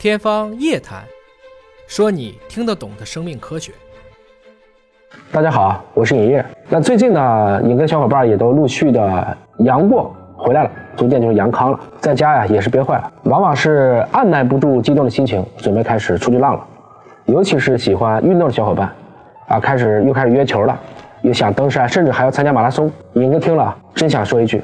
[0.00, 1.00] 天方夜谭，
[1.86, 3.70] 说你听得懂的生命科学。
[5.30, 6.42] 大家好，我是尹烨。
[6.70, 11.78] 那最近呢，尹跟小伙伴也都陆续的阳过回来了，逐渐就是阳康了。
[12.00, 16.66] 在家呀，也是憋坏了，往往是按耐不住激动的心情，准备开始出去浪了。
[17.26, 18.90] 尤其是喜欢运动的小伙伴，
[19.48, 20.80] 啊，开始又开始约球了，
[21.20, 22.90] 又想登山，甚至还要参加马拉松。
[23.12, 24.62] 尹哥听了，真想说一句，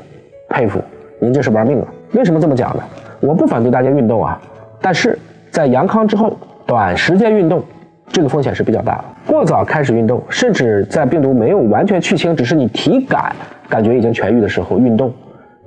[0.48, 0.82] 佩服，
[1.21, 1.87] 您这是玩命了。
[2.12, 2.82] 为什么这么讲呢？
[3.21, 4.41] 我不反对大家运动啊。
[4.79, 5.18] 但是
[5.56, 7.62] 在阳康之后，短时间运动，
[8.09, 9.05] 这个风险是比较大的。
[9.27, 13.34] 过早开始运动，甚至在病毒没有完全去清，只是你体感
[13.66, 15.10] 感觉已经痊愈的时候运动，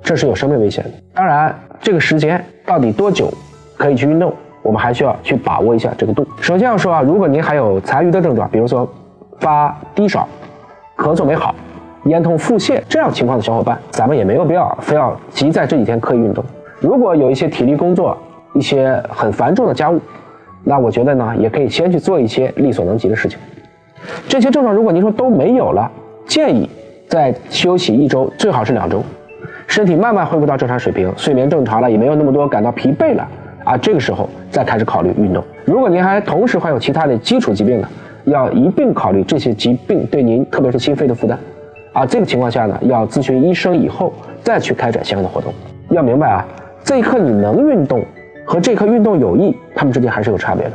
[0.00, 0.90] 这是有生命危险的。
[1.12, 3.32] 当然，这个时间到底多久
[3.76, 4.32] 可以去运动，
[4.62, 6.24] 我们还需要去把握一下这个度。
[6.40, 8.88] 首先要说啊，如果您还有残余的症状，比如说
[9.40, 10.24] 发低烧、
[10.96, 11.52] 咳嗽没好、
[12.04, 16.44] 咽痛腹泻这样情况的小伙伴，咱们也没有必要非要急在这几天刻意运动。
[16.78, 18.16] 如果有一些体力工作，
[18.60, 19.98] 一些很繁重的家务，
[20.64, 23.38] 那我觉得呢，也可以先去做一些力所能及的事情。
[24.28, 25.90] 这些症状如果您说都没有了，
[26.26, 26.68] 建议
[27.08, 29.02] 再休息一周，最好是两周，
[29.66, 33.26] 身体慢慢恢复到正常水平，睡眠正常了，也没有那么多感到疲惫了
[33.64, 35.42] 啊，这个时候再开始考虑运动。
[35.64, 37.88] 如果您还同时患有其他的基础疾病呢，
[38.24, 41.38] 要一并考虑这些疾病对您，特别是心肺的负担
[41.94, 45.50] 啊，这个情况下呢，要咨询医生以后再去开展相应的活动。
[45.88, 46.44] 要明白啊，
[46.84, 48.04] 这一刻你能运动。
[48.50, 50.72] 和这颗运动有益，它们之间还是有差别的。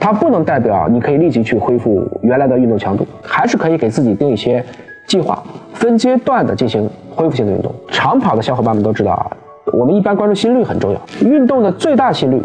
[0.00, 4.64] 它不能代表你可以立即去恢复原来的运动强度，还是可以给自己定一些
[5.06, 5.42] 计划，
[5.74, 7.70] 分阶段的进行恢复性的运动。
[7.90, 9.30] 长跑的小伙伴们都知道啊，
[9.74, 10.98] 我们一般关注心率很重要。
[11.20, 12.42] 运动的最大心率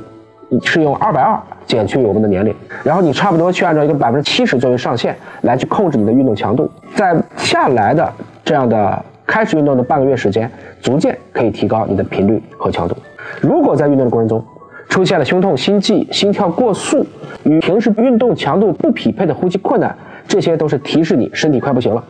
[0.64, 8.12] 是用二百二减去我们的年龄，然后你差不多去按照一个百分之七十作为上限来去控制你的运动强度，在下来的
[8.44, 12.94] 这样的开始运动的半个月时间，逐渐可以提高你的频率和强度。
[13.40, 14.44] 如果在运动的过程中，
[14.94, 17.04] 出现了胸痛、心悸、心跳过速，
[17.46, 19.96] 与平时运动强度不匹配的呼吸困难，
[20.28, 22.04] 这些都是提示你身体快不行了。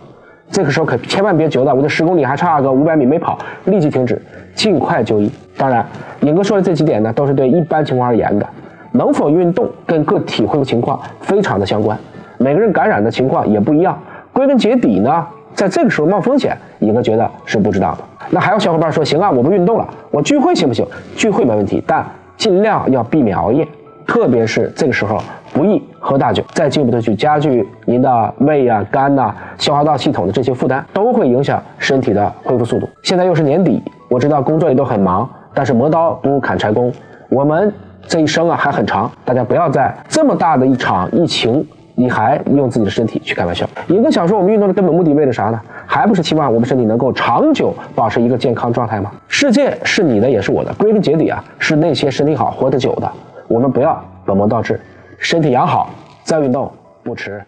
[0.52, 4.22] 这个时候可千万别觉得我的十公里还差个五百米没跑，立即停止，
[4.54, 5.32] 尽快就医。
[5.56, 5.86] 当然，
[6.24, 8.46] 尹哥说的这几点呢，都是对一般情况而言的。
[8.92, 11.98] 能否运动跟个体恢复情况非常的相关，
[12.38, 13.98] 每个人感染的情况也不一样。
[14.34, 18.04] 归根结底呢，在这个时候冒风险，尹哥觉得是不知道的。
[18.30, 20.86] 那还有小伙伴说，行啊，我不运动了，我聚会行不行？
[21.16, 22.06] 聚会没问题，但。
[22.44, 23.66] 尽量要避免熬夜，
[24.06, 25.18] 特别是这个时候
[25.54, 32.90] 不宜喝大酒，再进一步的去加剧您的胃啊、肝呐、消化道系统的这些负担，都会影响身体的恢复速度。
[33.02, 36.92] 现在又是年底，我知道工作也都很忙，但是磨刀不误砍柴工，
[37.30, 37.74] 我们
[38.08, 41.66] 这一生啊还很长，大家不要在这么大的一场疫情。
[41.96, 43.68] 你还用自己的身体去开玩笑？
[43.88, 45.62] 一个想说，我们运动的根本目的为了啥呢？
[45.86, 49.12] 还不是希望我们身体能够长久保持一个健康状态吗？
[49.28, 50.74] 世界是你的，也是我的。
[50.74, 53.12] 归根结底啊，是那些身体好、活得久的。
[53.48, 54.80] 我们不要本末倒置，
[55.18, 55.90] 身体养好
[56.24, 56.72] 再运动
[57.04, 57.44] 不迟。